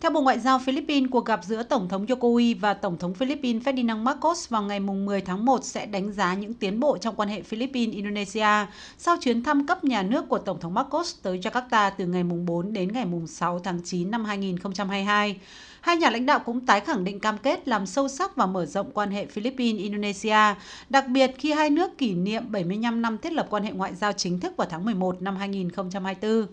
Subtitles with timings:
[0.00, 3.62] Theo Bộ Ngoại giao Philippines, cuộc gặp giữa Tổng thống Jokowi và Tổng thống Philippines
[3.62, 7.28] Ferdinand Marcos vào ngày 10 tháng 1 sẽ đánh giá những tiến bộ trong quan
[7.28, 8.66] hệ Philippines-Indonesia
[8.98, 12.72] sau chuyến thăm cấp nhà nước của Tổng thống Marcos tới Jakarta từ ngày 4
[12.72, 15.40] đến ngày 6 tháng 9 năm 2022.
[15.80, 18.66] Hai nhà lãnh đạo cũng tái khẳng định cam kết làm sâu sắc và mở
[18.66, 20.54] rộng quan hệ Philippines-Indonesia,
[20.90, 24.12] đặc biệt khi hai nước kỷ niệm 75 năm thiết lập quan hệ ngoại giao
[24.12, 26.46] chính thức vào tháng 11 năm 2024.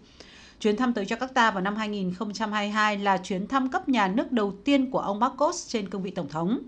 [0.60, 4.92] Chuyến thăm tới Jakarta vào năm 2022 là chuyến thăm cấp nhà nước đầu tiên
[4.92, 6.60] của ông Marcos trên cương vị Tổng thống.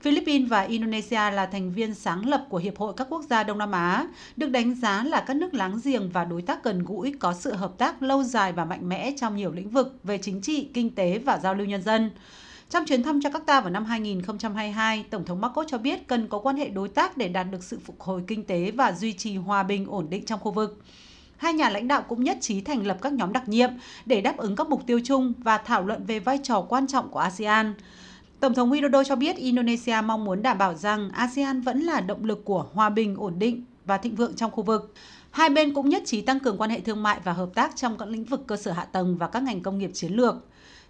[0.00, 3.58] Philippines và Indonesia là thành viên sáng lập của Hiệp hội các quốc gia Đông
[3.58, 4.06] Nam Á,
[4.36, 7.54] được đánh giá là các nước láng giềng và đối tác gần gũi có sự
[7.54, 10.94] hợp tác lâu dài và mạnh mẽ trong nhiều lĩnh vực về chính trị, kinh
[10.94, 12.10] tế và giao lưu nhân dân.
[12.70, 16.56] Trong chuyến thăm Jakarta vào năm 2022, Tổng thống Marcos cho biết cần có quan
[16.56, 19.62] hệ đối tác để đạt được sự phục hồi kinh tế và duy trì hòa
[19.62, 20.82] bình ổn định trong khu vực
[21.40, 23.70] hai nhà lãnh đạo cũng nhất trí thành lập các nhóm đặc nhiệm
[24.06, 27.08] để đáp ứng các mục tiêu chung và thảo luận về vai trò quan trọng
[27.08, 27.74] của ASEAN.
[28.40, 32.24] Tổng thống Widodo cho biết Indonesia mong muốn đảm bảo rằng ASEAN vẫn là động
[32.24, 34.94] lực của hòa bình, ổn định và thịnh vượng trong khu vực.
[35.30, 37.98] Hai bên cũng nhất trí tăng cường quan hệ thương mại và hợp tác trong
[37.98, 40.34] các lĩnh vực cơ sở hạ tầng và các ngành công nghiệp chiến lược.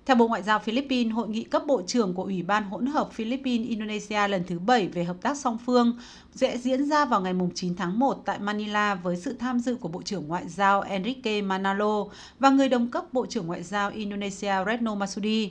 [0.06, 3.10] Theo Bộ Ngoại giao Philippines, hội nghị cấp bộ trưởng của Ủy ban hỗn hợp
[3.16, 5.98] Philippines-Indonesia lần thứ 7 về hợp tác song phương
[6.34, 9.88] sẽ diễn ra vào ngày 9 tháng 1 tại Manila với sự tham dự của
[9.88, 12.04] Bộ trưởng Ngoại giao Enrique Manalo
[12.38, 15.50] và người đồng cấp Bộ trưởng Ngoại giao Indonesia Retno Masudi.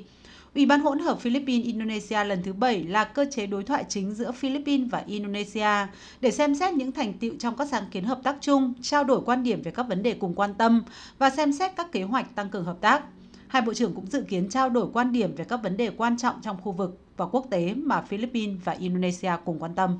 [0.55, 4.31] Ủy ban hỗn hợp Philippines-Indonesia lần thứ 7 là cơ chế đối thoại chính giữa
[4.31, 5.87] Philippines và Indonesia
[6.21, 9.21] để xem xét những thành tựu trong các sáng kiến hợp tác chung, trao đổi
[9.25, 10.83] quan điểm về các vấn đề cùng quan tâm
[11.17, 13.03] và xem xét các kế hoạch tăng cường hợp tác.
[13.49, 16.17] Hai bộ trưởng cũng dự kiến trao đổi quan điểm về các vấn đề quan
[16.17, 19.99] trọng trong khu vực và quốc tế mà Philippines và Indonesia cùng quan tâm.